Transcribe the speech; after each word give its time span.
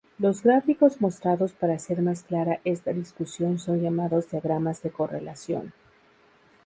Los 0.17 0.41
gráficos 0.41 0.99
mostrados 0.99 1.51
para 1.51 1.75
hacer 1.75 2.01
más 2.01 2.23
clara 2.23 2.59
esta 2.63 2.91
discusión 2.91 3.59
son 3.59 3.83
llamados 3.83 4.31
diagramas 4.31 4.81
de 4.81 4.89
correlación. 4.89 5.73